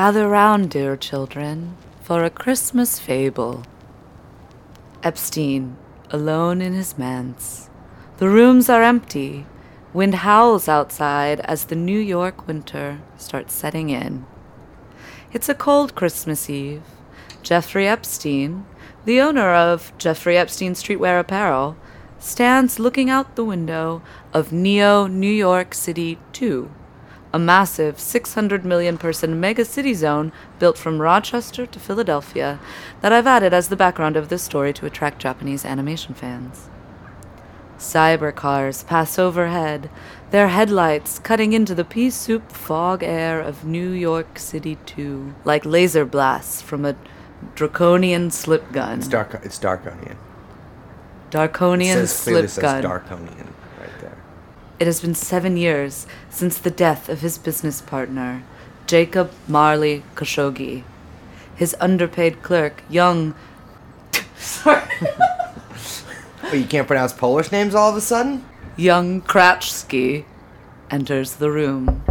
Gather 0.00 0.30
round, 0.30 0.70
dear 0.70 0.96
children, 0.96 1.76
for 2.00 2.24
a 2.24 2.30
Christmas 2.30 2.98
fable. 2.98 3.64
Epstein, 5.02 5.76
alone 6.08 6.62
in 6.62 6.72
his 6.72 6.96
manse. 6.96 7.68
The 8.16 8.30
rooms 8.30 8.70
are 8.70 8.82
empty. 8.82 9.44
Wind 9.92 10.14
howls 10.26 10.68
outside 10.68 11.40
as 11.40 11.64
the 11.64 11.76
New 11.76 11.98
York 11.98 12.46
winter 12.46 13.02
starts 13.18 13.52
setting 13.52 13.90
in. 13.90 14.24
It's 15.34 15.50
a 15.50 15.54
cold 15.54 15.94
Christmas 15.94 16.48
Eve. 16.48 16.82
Jeffrey 17.42 17.86
Epstein, 17.86 18.64
the 19.04 19.20
owner 19.20 19.52
of 19.52 19.92
Jeffrey 19.98 20.38
Epstein 20.38 20.72
Streetwear 20.72 21.20
Apparel, 21.20 21.76
stands 22.18 22.78
looking 22.78 23.10
out 23.10 23.36
the 23.36 23.44
window 23.44 24.00
of 24.32 24.50
Neo 24.50 25.06
New 25.06 25.30
York 25.30 25.74
City 25.74 26.18
2, 26.32 26.70
a 27.32 27.38
massive 27.38 27.98
600 28.00 28.64
million 28.64 28.98
person 28.98 29.38
mega 29.38 29.64
city 29.64 29.94
zone 29.94 30.32
built 30.58 30.76
from 30.76 31.00
Rochester 31.00 31.66
to 31.66 31.78
Philadelphia 31.78 32.58
that 33.00 33.12
I've 33.12 33.26
added 33.26 33.54
as 33.54 33.68
the 33.68 33.76
background 33.76 34.16
of 34.16 34.28
this 34.28 34.42
story 34.42 34.72
to 34.74 34.86
attract 34.86 35.22
Japanese 35.22 35.64
animation 35.64 36.14
fans. 36.14 36.68
Cybercars 37.78 38.86
pass 38.86 39.18
overhead, 39.18 39.88
their 40.30 40.48
headlights 40.48 41.18
cutting 41.18 41.52
into 41.52 41.74
the 41.74 41.84
pea 41.84 42.10
soup 42.10 42.52
fog 42.52 43.02
air 43.02 43.40
of 43.40 43.64
New 43.64 43.90
York 43.90 44.38
City 44.38 44.76
2 44.86 45.34
like 45.44 45.64
laser 45.64 46.04
blasts 46.04 46.60
from 46.60 46.84
a 46.84 46.96
draconian 47.54 48.30
slip 48.30 48.70
gun. 48.72 48.98
It's 48.98 49.08
dark. 49.08 49.40
It's 49.42 49.58
Darkonian. 49.58 50.16
Darkonian 51.30 52.02
It 52.02 52.06
slip 52.08 52.54
gun. 52.56 52.82
Darkonian. 52.82 53.49
It 54.80 54.86
has 54.86 55.02
been 55.02 55.14
seven 55.14 55.58
years 55.58 56.06
since 56.30 56.56
the 56.56 56.70
death 56.70 57.10
of 57.10 57.20
his 57.20 57.36
business 57.36 57.82
partner, 57.82 58.42
Jacob 58.86 59.30
Marley 59.46 60.02
Khashoggi. 60.14 60.84
His 61.54 61.76
underpaid 61.78 62.42
clerk, 62.42 62.82
young. 62.88 63.34
Sorry. 64.36 64.82
But 66.42 66.58
you 66.58 66.64
can't 66.64 66.88
pronounce 66.88 67.12
Polish 67.12 67.52
names 67.52 67.76
all 67.76 67.90
of 67.90 67.96
a 67.96 68.00
sudden. 68.00 68.44
young 68.76 69.22
Kratchski 69.22 70.24
enters 70.90 71.34
the 71.34 71.48
room. 71.48 72.02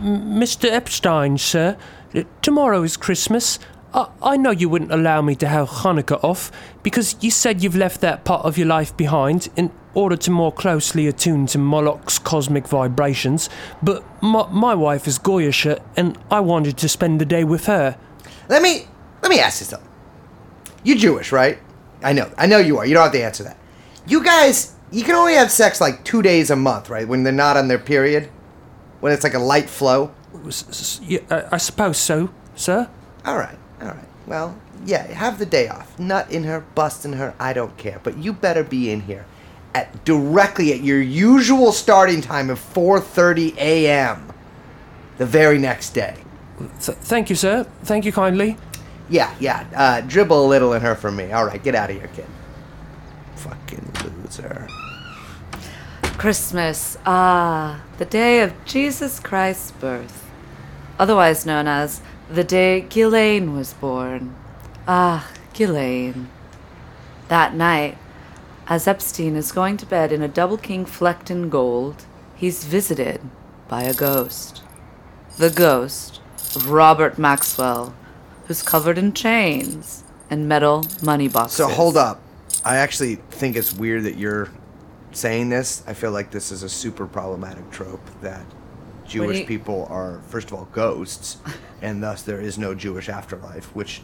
Mr. 0.00 0.68
Epstein, 0.68 1.38
sir, 1.38 1.76
tomorrow 2.42 2.82
is 2.82 2.96
Christmas. 2.96 3.60
I, 3.92 4.08
I 4.22 4.36
know 4.36 4.50
you 4.50 4.68
wouldn't 4.68 4.92
allow 4.92 5.20
me 5.22 5.34
to 5.36 5.48
have 5.48 5.68
Hanukkah 5.68 6.22
off 6.22 6.50
because 6.82 7.16
you 7.20 7.30
said 7.30 7.62
you've 7.62 7.76
left 7.76 8.00
that 8.02 8.24
part 8.24 8.44
of 8.44 8.56
your 8.56 8.66
life 8.68 8.96
behind 8.96 9.48
in 9.56 9.72
order 9.94 10.16
to 10.16 10.30
more 10.30 10.52
closely 10.52 11.06
attune 11.08 11.46
to 11.46 11.58
Moloch's 11.58 12.18
cosmic 12.18 12.68
vibrations. 12.68 13.50
But 13.82 14.04
my, 14.22 14.46
my 14.50 14.74
wife 14.74 15.08
is 15.08 15.18
Goyish 15.18 15.80
and 15.96 16.16
I 16.30 16.40
wanted 16.40 16.76
to 16.78 16.88
spend 16.88 17.20
the 17.20 17.24
day 17.24 17.42
with 17.44 17.66
her. 17.66 17.98
Let 18.48 18.62
me 18.62 18.86
let 19.22 19.30
me 19.30 19.40
ask 19.40 19.60
you 19.60 19.66
something. 19.66 19.88
You're 20.84 20.96
Jewish, 20.96 21.32
right? 21.32 21.58
I 22.02 22.12
know. 22.12 22.30
I 22.38 22.46
know 22.46 22.58
you 22.58 22.78
are. 22.78 22.86
You 22.86 22.94
don't 22.94 23.02
have 23.02 23.12
to 23.12 23.22
answer 23.22 23.44
that. 23.44 23.58
You 24.06 24.24
guys, 24.24 24.74
you 24.90 25.04
can 25.04 25.14
only 25.14 25.34
have 25.34 25.50
sex 25.50 25.80
like 25.80 26.04
two 26.04 26.22
days 26.22 26.50
a 26.50 26.56
month, 26.56 26.88
right? 26.88 27.06
When 27.06 27.22
they're 27.22 27.32
not 27.32 27.56
on 27.58 27.68
their 27.68 27.78
period, 27.78 28.30
when 29.00 29.12
it's 29.12 29.22
like 29.24 29.34
a 29.34 29.38
light 29.38 29.68
flow. 29.68 30.14
S- 30.46 30.64
s- 30.68 31.00
yeah, 31.04 31.18
I, 31.30 31.44
I 31.52 31.56
suppose 31.58 31.98
so, 31.98 32.30
sir. 32.54 32.88
All 33.26 33.36
right, 33.36 33.58
all 33.80 33.88
right. 33.88 34.08
Well, 34.26 34.56
yeah, 34.84 35.06
have 35.08 35.38
the 35.38 35.46
day 35.46 35.68
off. 35.68 35.98
Nut 35.98 36.30
in 36.30 36.44
her, 36.44 36.60
bust 36.74 37.04
in 37.04 37.14
her. 37.14 37.34
I 37.40 37.52
don't 37.52 37.76
care, 37.76 38.00
but 38.02 38.18
you 38.18 38.32
better 38.32 38.62
be 38.62 38.90
in 38.90 39.00
here 39.00 39.24
at 39.74 40.04
directly 40.04 40.72
at 40.72 40.82
your 40.82 41.00
usual 41.00 41.72
starting 41.72 42.20
time 42.20 42.50
of 42.50 42.58
4:30 42.58 43.56
a.m. 43.56 44.32
the 45.18 45.26
very 45.26 45.58
next 45.58 45.90
day. 45.90 46.16
Th- 46.58 46.98
thank 46.98 47.30
you, 47.30 47.36
sir. 47.36 47.66
Thank 47.82 48.04
you 48.04 48.12
kindly. 48.12 48.56
Yeah, 49.08 49.34
yeah. 49.40 49.66
Uh, 49.74 50.00
dribble 50.02 50.46
a 50.46 50.48
little 50.48 50.72
in 50.74 50.82
her 50.82 50.94
for 50.94 51.10
me. 51.10 51.32
All 51.32 51.44
right, 51.44 51.62
get 51.62 51.74
out 51.74 51.90
of 51.90 51.96
here, 51.96 52.08
kid. 52.14 52.26
Fucking 53.36 53.92
loser. 54.22 54.68
Christmas, 56.18 56.98
ah, 57.06 57.82
the 57.98 58.04
day 58.04 58.40
of 58.42 58.52
Jesus 58.66 59.18
Christ's 59.18 59.70
birth, 59.72 60.30
otherwise 60.98 61.46
known 61.46 61.66
as 61.66 62.02
the 62.30 62.44
day 62.44 62.82
Ghislaine 62.82 63.54
was 63.54 63.74
born. 63.74 64.34
Ah, 64.86 65.30
Ghislaine. 65.52 66.28
That 67.28 67.54
night, 67.54 67.98
as 68.68 68.86
Epstein 68.86 69.36
is 69.36 69.52
going 69.52 69.76
to 69.78 69.86
bed 69.86 70.12
in 70.12 70.22
a 70.22 70.28
double 70.28 70.56
king 70.56 70.84
flecked 70.84 71.30
in 71.30 71.48
gold, 71.48 72.04
he's 72.36 72.64
visited 72.64 73.20
by 73.68 73.82
a 73.82 73.94
ghost. 73.94 74.62
The 75.38 75.50
ghost 75.50 76.20
of 76.54 76.70
Robert 76.70 77.18
Maxwell, 77.18 77.94
who's 78.46 78.62
covered 78.62 78.98
in 78.98 79.12
chains 79.12 80.04
and 80.28 80.48
metal 80.48 80.84
money 81.02 81.28
boxes. 81.28 81.56
So 81.56 81.68
hold 81.68 81.96
up. 81.96 82.20
I 82.64 82.76
actually 82.76 83.16
think 83.30 83.56
it's 83.56 83.72
weird 83.72 84.04
that 84.04 84.16
you're 84.16 84.50
saying 85.12 85.48
this. 85.48 85.82
I 85.86 85.94
feel 85.94 86.12
like 86.12 86.30
this 86.30 86.52
is 86.52 86.62
a 86.62 86.68
super 86.68 87.06
problematic 87.06 87.70
trope 87.70 88.04
that 88.20 88.44
Jewish 89.10 89.40
you- 89.40 89.46
people 89.46 89.86
are, 89.90 90.20
first 90.28 90.48
of 90.48 90.54
all, 90.54 90.68
ghosts, 90.72 91.38
and 91.82 92.02
thus 92.02 92.22
there 92.22 92.40
is 92.40 92.58
no 92.58 92.74
Jewish 92.74 93.08
afterlife, 93.08 93.74
which, 93.74 94.02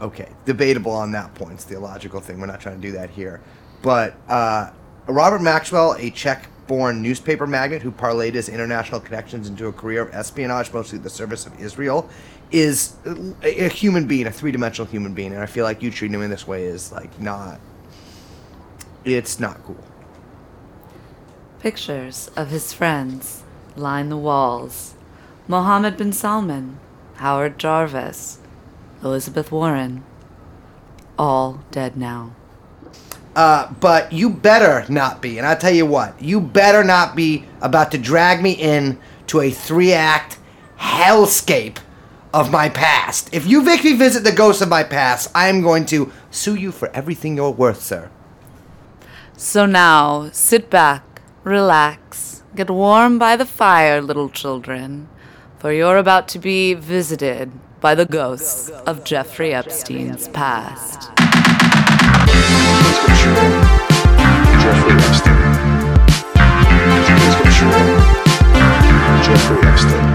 okay, 0.00 0.28
debatable 0.44 0.92
on 0.92 1.12
that 1.12 1.34
point. 1.34 1.54
It's 1.54 1.64
theological 1.64 2.20
thing. 2.20 2.38
We're 2.40 2.46
not 2.46 2.60
trying 2.60 2.80
to 2.80 2.86
do 2.86 2.92
that 2.92 3.10
here. 3.10 3.40
But 3.82 4.16
uh, 4.28 4.70
Robert 5.06 5.40
Maxwell, 5.40 5.94
a 5.98 6.10
Czech 6.10 6.48
born 6.66 7.00
newspaper 7.00 7.46
magnate 7.46 7.80
who 7.80 7.90
parlayed 7.90 8.34
his 8.34 8.48
international 8.48 9.00
connections 9.00 9.48
into 9.48 9.66
a 9.66 9.72
career 9.72 10.02
of 10.02 10.14
espionage, 10.14 10.72
mostly 10.72 10.98
the 10.98 11.08
service 11.10 11.46
of 11.46 11.58
Israel, 11.58 12.08
is 12.50 12.94
a, 13.42 13.64
a 13.64 13.68
human 13.68 14.06
being, 14.06 14.26
a 14.26 14.30
three 14.30 14.52
dimensional 14.52 14.90
human 14.90 15.14
being. 15.14 15.32
And 15.32 15.42
I 15.42 15.46
feel 15.46 15.64
like 15.64 15.82
you 15.82 15.90
treating 15.90 16.14
him 16.14 16.22
in 16.22 16.30
this 16.30 16.46
way 16.46 16.64
is 16.64 16.92
like 16.92 17.18
not. 17.20 17.58
It's 19.04 19.40
not 19.40 19.62
cool. 19.64 19.82
Pictures 21.60 22.30
of 22.36 22.48
his 22.48 22.72
friends 22.72 23.42
line 23.78 24.08
the 24.08 24.16
walls. 24.16 24.94
Mohammed 25.46 25.96
bin 25.96 26.12
Salman, 26.12 26.78
Howard 27.16 27.58
Jarvis, 27.58 28.38
Elizabeth 29.02 29.50
Warren. 29.50 30.04
All 31.18 31.60
dead 31.70 31.96
now. 31.96 32.32
Uh, 33.34 33.72
but 33.80 34.12
you 34.12 34.28
better 34.30 34.84
not 34.92 35.22
be. 35.22 35.38
And 35.38 35.46
I 35.46 35.54
tell 35.54 35.72
you 35.72 35.86
what, 35.86 36.20
you 36.20 36.40
better 36.40 36.82
not 36.82 37.14
be 37.14 37.44
about 37.60 37.92
to 37.92 37.98
drag 37.98 38.42
me 38.42 38.52
in 38.52 38.98
to 39.28 39.40
a 39.40 39.50
three 39.50 39.92
act 39.92 40.38
hellscape 40.78 41.78
of 42.34 42.50
my 42.50 42.68
past. 42.68 43.32
If 43.32 43.46
you 43.46 43.62
make 43.62 43.84
me 43.84 43.94
visit 43.94 44.24
the 44.24 44.32
ghosts 44.32 44.62
of 44.62 44.68
my 44.68 44.84
past, 44.84 45.30
I 45.34 45.48
am 45.48 45.62
going 45.62 45.86
to 45.86 46.12
sue 46.30 46.56
you 46.56 46.72
for 46.72 46.88
everything 46.90 47.36
you're 47.36 47.50
worth, 47.50 47.82
sir. 47.82 48.10
So 49.36 49.66
now, 49.66 50.30
sit 50.32 50.68
back, 50.68 51.22
relax, 51.44 52.37
get 52.54 52.70
warm 52.70 53.18
by 53.18 53.36
the 53.36 53.46
fire, 53.46 54.00
little 54.00 54.28
children, 54.28 55.08
for 55.58 55.72
you're 55.72 55.96
about 55.96 56.28
to 56.28 56.38
be 56.38 56.74
visited 56.74 57.50
by 57.80 57.94
the 57.94 58.06
ghosts 58.06 58.70
of 58.70 59.04
Jeffrey 59.04 59.54
Epstein's 59.54 60.28
past. 60.28 61.10
Jeffrey 64.60 64.92
Epstein. 64.92 65.38
Jeffrey 69.22 69.58
Epstein. 69.68 69.68
Jeffrey 69.68 69.68
Epstein. 69.68 70.08